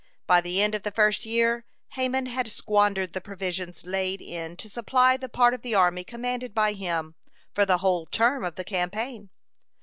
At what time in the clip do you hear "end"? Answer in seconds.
0.63-0.73